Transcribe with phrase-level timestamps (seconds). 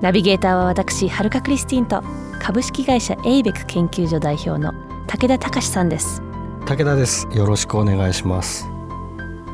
[0.00, 2.02] ナビゲーターは私はるかクリスティンと
[2.40, 4.72] 株式会社エイベック研究所代表の
[5.06, 6.22] 武田隆さんです。
[6.66, 7.26] 武田です。
[7.32, 8.68] よろしくお願いします。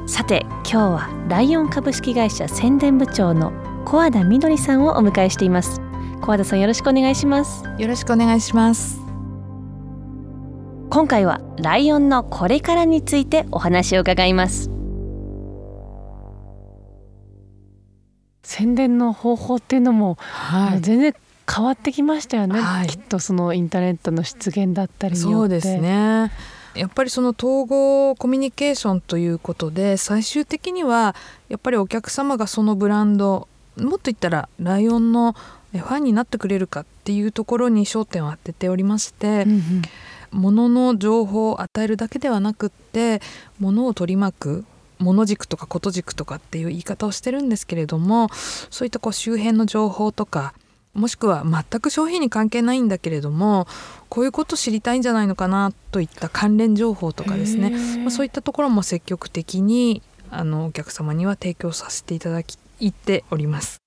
[0.06, 3.52] さて今日はライオン株式会社宣伝部長の
[3.86, 5.80] 小和田みどりさんをお迎えしています。
[6.20, 7.64] 小和田さんよろしくお願いします。
[7.78, 9.04] よろしくお願いします。
[10.94, 14.70] 今回はライオンのこれからについてお話を伺います
[18.54, 20.80] 宣伝の方法っていうのも、はい。
[20.80, 21.12] 全然
[21.52, 22.86] 変わってきましたよね、はい。
[22.86, 25.34] きっとそのインターネットの出現だったりによって。
[25.34, 26.30] そうですね。
[26.77, 31.14] やっぱりその統合コミュニケーションということで最終的には
[31.48, 35.34] やっぱりお客様がそのブランドもっと言ったらライオンの
[35.72, 39.82] ファンになってくれるかっていうところに焦点を当てておりまして、うんうん。
[40.30, 43.20] 物の情報を与えるだけではなくって
[43.60, 44.64] 物を取り巻く
[45.05, 48.28] 物軸とかこと軸とかっていう言い方をしてるんですけれども
[48.70, 50.55] そういったこう周辺の情報とか
[50.94, 53.66] もしくは全く商品に関係ないんだけれども
[54.08, 63.78] こういうこと知りたいんじゃないのかなといった関連情報とかですね、まあ、そういったところも積極的にあのお客様には提供させていただきいっております。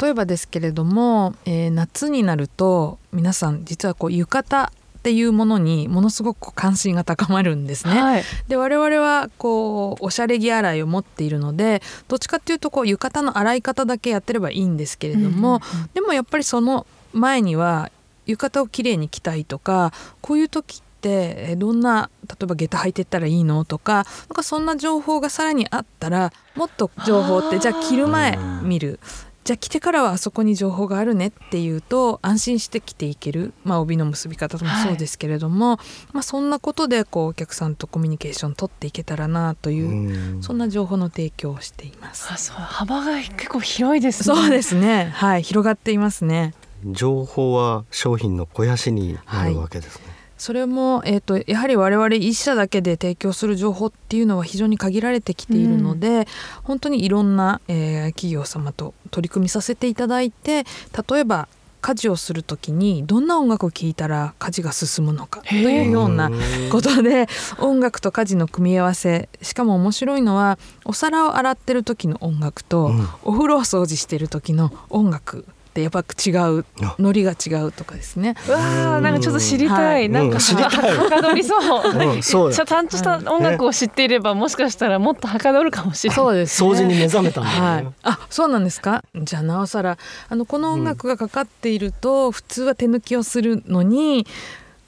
[0.00, 4.70] 例えばですけれども、えー夏になると皆さん実はこう浴衣
[5.02, 8.00] っていうものにものすごく関心が高まるんですね。
[8.00, 8.24] はい。
[8.46, 15.60] で我々はこうおしゃれ着洗いを持っているのでどっちかっていうとこう浴衣の洗い方だけやってればいいんですけれども、
[15.92, 17.90] でもやっぱりその前には
[18.26, 24.04] 浴衣をきれいに着たいとかこういう時ってえどんな例えば下駄履いてったらいいのとかなん
[24.36, 29.00] かそんな情報がさらにあったらもっと情報ってじゃあ着る前見る
[29.44, 35.78] じゃあ着てからはあそこに情報があるねっていうと安心して着ていける、まあ、帯の結び方もそうですけれども、
[36.12, 40.42] まあ、そんなことでこうお客さんとコミュニケーション取っていけたらなという、うん。
[40.42, 42.32] そんな情報の提供をしています。
[42.32, 42.56] あそう。
[42.56, 44.36] 幅が結構広いですね。
[44.36, 45.10] そうですね。
[45.14, 45.42] はい。
[45.42, 46.54] 広がっていますね。
[46.84, 50.04] 情報は商品の肥やしになるわけですね、
[50.36, 56.26] それも、えー、とやはり我々一社だけで提供する情報っていうのは非常に限られてきているので、
[56.64, 60.64] 本当にいろんな、えー企業様と取り組みさせていただいて
[61.08, 61.46] 例えば
[61.82, 66.30] 家事をする時にどんな音楽を聴いたら家事が進むのかというような
[66.70, 67.26] ことで
[67.58, 73.08] 音楽と家事の組み合わせしかも面白いのはお皿を洗ってる時の音楽と、うん。
[73.24, 76.96] お風呂を掃除してる時の音楽ってやっぱ違うあ。
[76.98, 78.36] ノリが違うとかですね。
[78.46, 80.08] うわーなんかちょっと知りたい、はい。
[80.10, 80.96] なんかうん知りたい。
[80.96, 86.16] はかどりそう、うんそうちゃちゃんとした音楽を知っていればもしかしたらもっとはかどるかもしれない。
[86.16, 87.84] そうです、ね、掃除に目覚めたんだはい。
[87.84, 89.02] ね、、あそうなんですか？
[89.14, 89.96] じゃあなおさら
[90.28, 94.26] あのこの音楽がかかっていると、普通は手抜きをするのに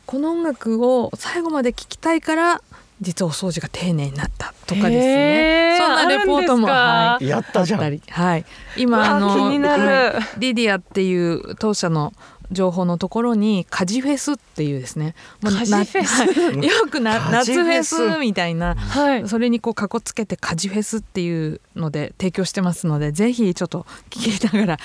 [0.04, 2.62] この音楽を最後まで聞きたいから
[3.00, 5.78] 実はお掃除が丁寧になったとかですね。
[5.78, 7.80] そんなレポートもやったじゃん。
[7.80, 8.44] はい。
[8.76, 9.82] 今あの気になる。
[9.82, 10.40] はい。
[10.40, 12.12] リディアっていう当社の
[12.52, 15.14] 情報のところに家事フェスっていうですね。
[15.42, 16.22] もうな家事フェス？
[16.22, 16.66] はい。
[16.66, 17.96] よく夏 フェス。
[17.96, 18.74] スみたいな。
[18.76, 19.28] はい。
[19.28, 24.78] それにこうかこつけて家事フェスっていうので提供してますのでぜひちょっと聞きながら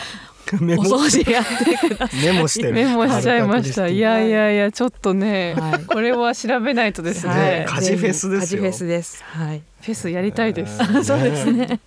[0.56, 2.34] お掃除やってください。
[2.34, 3.88] メモしてるメモしちゃいました。
[3.88, 7.66] いやいややいや、ちょっとね、はいこれは調べないとですね。
[7.68, 9.24] はいフェスですよ家事フェスです。
[9.24, 9.62] はい。
[9.82, 11.04] フェスやりたいです。
[11.04, 11.80] そうですね。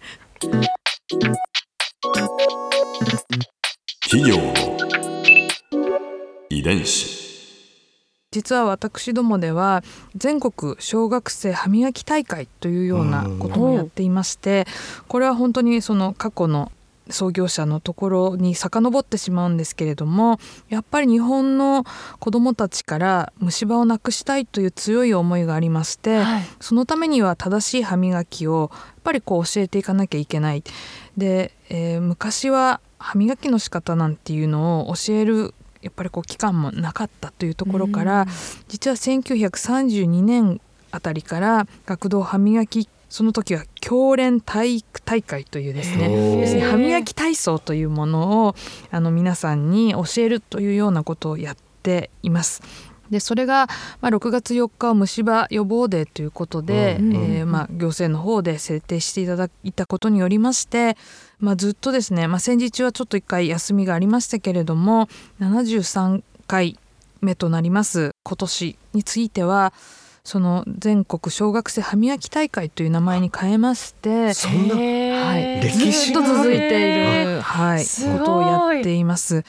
[4.02, 4.52] 企業の
[6.50, 7.22] 遺伝子
[8.30, 9.82] 実は私どもでは
[10.16, 14.66] 全国小学生歯磨き大会というようなこともやっていまして
[15.08, 16.72] これは本当にその過去の
[17.12, 20.38] 創業者のところに遡ってしまうんですけれども
[20.68, 21.84] やっぱり日本の
[22.18, 30.62] 子どもたちから虫歯をなくしたいという強い思いがありまして、はいそのためには正しい歯磨きをやっぱりこう教えていかなきゃいけない。
[31.16, 38.26] で、えー昔は歯磨きの仕方なんていうのを教えるやっぱりこう期間もなかったというところから、
[38.68, 40.60] 実は1932年
[40.92, 48.54] あたりから学童歯磨きその時は教練体育大会というですね歯磨き体操というものを
[48.90, 52.62] あの皆さんに教えるというようなことをやっています。
[53.10, 53.66] でそれが、
[54.00, 60.96] まあ、6月4日は虫歯予防デーということで、うんえーまあ、行政の方で制定していただいたことによりまして
[61.38, 65.08] まあ、ずっとですね、まあ、戦時中はちょっと一回休みがありましたけれども
[65.40, 66.78] 73回
[67.20, 68.12] 目となります。
[68.24, 69.74] 今年については
[70.24, 78.42] その全国小学生歯磨き大会という名前に変えましてそんなはい、歴ず史っと続いている、はい、ことを
[78.74, 79.44] やっています。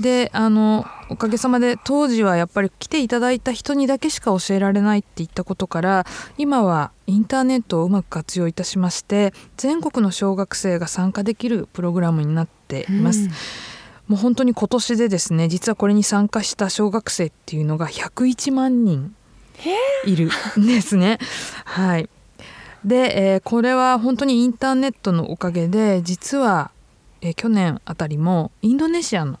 [0.00, 6.06] であのおかげさまで当時はやっぱり来ていただいた人にだけしか教えられないっていったことから
[6.36, 13.30] 今はインターネットをうまく活用いたしまして全国の小学生が参加できるプログラムになっています。
[14.06, 19.14] もう本当に今年でですね実はこれに参加した小学生っていうのが101万人
[20.04, 21.18] いるんですね。
[21.64, 22.08] はい、
[22.84, 26.70] で、えーこれは本当にインターネットのおかげで実は、
[27.20, 29.38] えー去年あたりもインドネシアの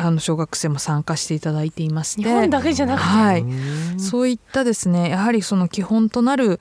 [0.00, 2.22] あの小学生も参加していただいていまして。
[2.22, 4.00] 日本だけじゃなくて、はい、うん。
[4.00, 6.60] そういったですねやはりその基本となる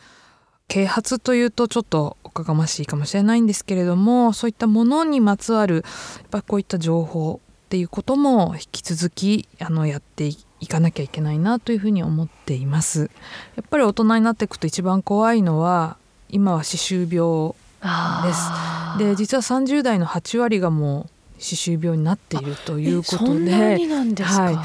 [0.68, 5.84] 啓発というとちょっとおかがましいかもしれないんですけれどもそういったものにまつわるやっ
[6.30, 13.12] ぱりこういった情報っていうことも引き続きあのやっていいかなきゃいけないなというふうに思っています。
[13.56, 15.98] やっぱり大人になっていくと一番怖いのは
[16.30, 24.58] 今は歯周病あーで実は30代の8割がもう歯周病になっているということではい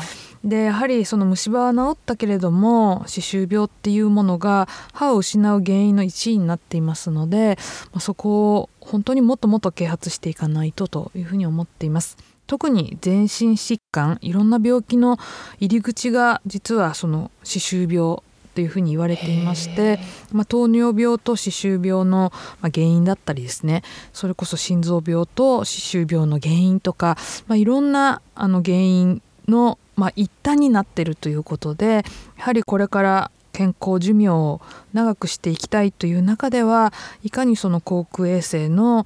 [0.44, 7.58] でやはりその虫歯は治ったけれども歯周病っていうものが歯を失う原因の一位になっていますので
[7.92, 12.16] まあそこを本当にもっともっと啓発していかないとというふうに思っています。
[12.48, 15.18] 特に全身疾患いろんな病気の
[15.60, 18.20] 入り口が実はその歯周病っ
[18.58, 20.00] ていうふうに言われていまして、
[20.32, 23.82] まあ、糖尿病と歯周病のまあ原因だったりですね
[24.14, 32.04] それこそ心臓病と歯周病の原因とか、まあ、いろんなあの原因の、まあ、一端になっているということで
[32.36, 34.60] やはりこれから健康寿命を
[34.92, 36.92] 長くしていきたいという中では
[37.24, 39.04] いかにその口腔衛生の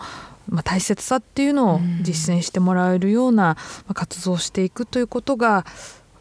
[0.49, 3.57] まあ、大切さっていうのを実践してもらえるような
[3.87, 5.65] まあ活動をしていくということが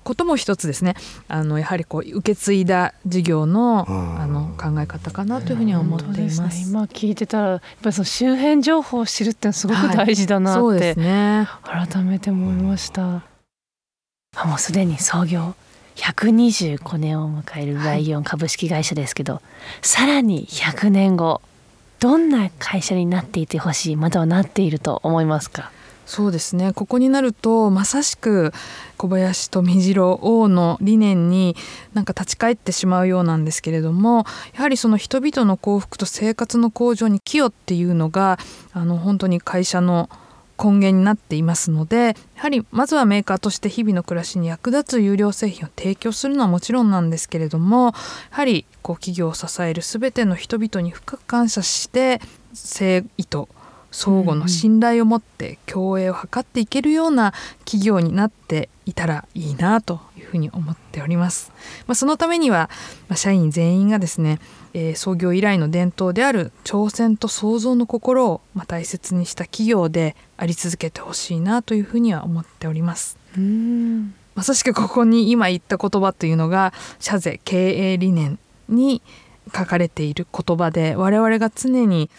[0.03, 0.95] ことも一つですね。
[1.27, 4.19] あのやはりこう受け継いだ事業のうん。
[4.19, 6.65] あの考え方かなというふうには思っています。
[6.65, 6.65] ね。
[6.69, 11.47] 今聞いてたらやっぱりその周辺情報を知るってのはすごく大事だなってそうですね。
[11.63, 13.23] 改めて思いました、
[14.35, 15.55] あもうすでに創業
[15.97, 19.41] 125年を迎えるライオン株式会社ですけど、
[19.81, 21.41] さらに100年後
[22.01, 25.71] どんな会社になっていてほしいまたはなっていると思いますか？
[26.07, 26.73] そうですね。
[26.73, 28.53] ここになるとまさしく
[28.97, 31.55] 小林富次郎王の理念に
[31.93, 34.25] なんか立ち返ってしまうようなんですけれども
[34.55, 38.39] やはりその人々の幸福と生活の向上に寄与っていうのが
[38.73, 40.09] あの本当に会社の
[40.61, 47.93] 根源になっていますのでやはりまずはメーカーとして日々の暮らしに役立つ有料製品を提供するのはもちろんなんですけれどもや
[48.31, 52.21] はりこう企業を支える全ての人々に深く感謝して
[52.51, 53.49] 誠意と
[53.91, 57.33] 相互の信頼を持って共栄を図っていけるような
[57.65, 61.51] 企業になっていたらいいなというふうに思っております。
[61.87, 62.69] まあ、そのためには、
[63.09, 64.39] まあ、社員全員がですね、
[64.73, 73.17] えー創業以来の伝統である挑戦と創造の心を、まあ、大切にした企業であり続けてほしいなというふうには思っております。
[73.37, 78.39] うんまさしくここに今言った言葉というのが社税経営理念
[78.69, 79.01] に
[79.53, 82.09] 書かれている言葉で我々が常に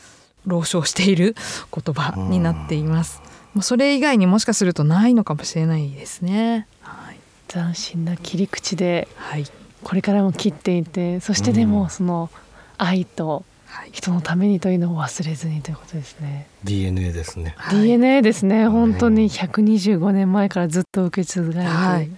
[0.46, 1.34] 朗唱している
[1.74, 3.22] 言葉になっています。
[3.54, 6.66] もうそれ以外にもしかするとないのかもしれないですね。
[6.80, 7.18] はい、
[7.48, 9.44] 斬新な切り口ではい、
[9.82, 12.30] これからも切っていてそしてでもその
[12.78, 16.46] 愛とはい、人のためにというのを忘れずにということですね。
[16.62, 17.54] DNA ですね。
[17.56, 17.80] はい。
[17.80, 18.68] DNA ですね。
[18.68, 22.10] 本当に125年前からずっと受け継がれている、はい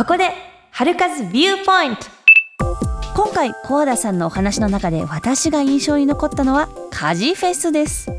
[0.00, 0.30] ここで
[0.70, 2.06] 春風ビューポイント
[3.14, 8.10] 今回小和田さんのお話の中で私が印象に残ったのは家事フェスです。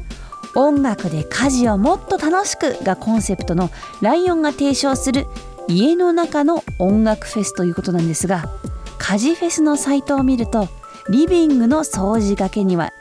[0.55, 3.69] 音楽で家事をもっと楽しくがコンセプトの
[4.01, 5.25] ライオンが提唱する
[5.67, 8.49] 家の中の音楽フェスということなんですが
[8.97, 10.67] 家事フェスのサイトを見ると
[11.09, 12.91] リビングの掃除がけには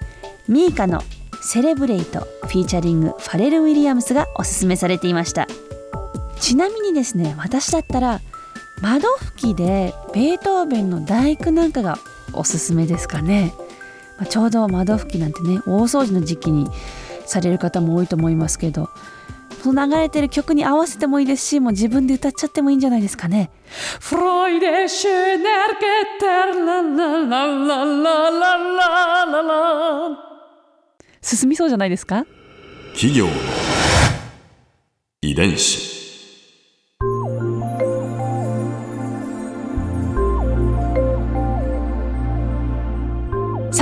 [0.46, 1.02] ミーカの
[1.42, 5.48] セレブレイトフィーチャリングファレル・ウィリアムスがおすすめされていました。
[6.38, 8.20] ちなみにですね私だったら
[8.80, 11.98] 窓拭きでベートーベンの第九なんかが
[12.32, 13.52] おすすめですかね、
[14.16, 16.68] まあちょうど窓拭きなんてね大掃除の時期に
[17.26, 18.88] される方も多いと思いますけど
[19.62, 23.50] その流れてる曲に合わせてもいいですしもう自分で歌っちゃってもいいんじゃないですかね。
[24.00, 25.42] フロイデシュネル
[25.78, 25.86] ケ
[26.18, 30.18] テラララララララララ
[31.20, 32.24] 進みそうじゃないですか
[32.94, 33.32] 企業の
[35.20, 35.99] 遺伝子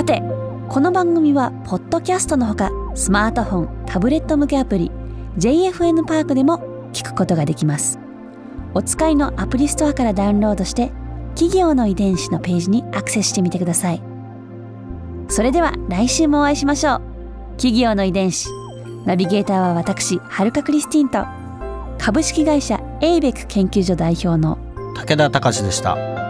[0.08, 0.22] て
[0.70, 4.90] この番組はポッドキャストのほかスマートフォンタブレット向けアプリ
[5.36, 7.98] JFN パークでも聞くことができます。
[8.72, 10.90] お使いのアプリストアからダウンロードして
[11.34, 14.02] 企業の遺伝子のページにアクセスしてみてください。
[15.28, 17.02] それでは来週もお会いしましょう。
[17.58, 18.48] 企業の遺伝子
[19.04, 21.26] ナビゲーターは私はるかクリスティンと
[21.98, 24.56] 株式会社エイベック研究所代表の
[24.94, 26.27] 武田隆でした。